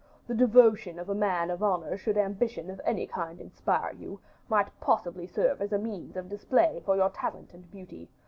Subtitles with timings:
[0.27, 4.71] The devotion of a man of honor, should ambition of any kind inspire you, might
[4.79, 8.09] possibly serve as a means of display for your talent and beauty.